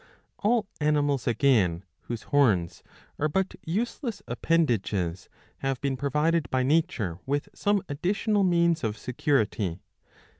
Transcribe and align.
* 0.23 0.37
All 0.43 0.65
animals 0.79 1.27
again 1.27 1.83
whose 2.05 2.23
horns 2.23 2.81
are 3.19 3.29
but 3.29 3.53
useless 3.65 4.23
appendages 4.27 5.29
have 5.59 5.79
been 5.79 5.95
provided 5.95 6.49
by 6.49 6.63
nature 6.63 7.19
with 7.27 7.49
some 7.53 7.83
additional 7.87 8.41
means 8.43 8.83
of 8.83 8.97
security. 8.97 9.79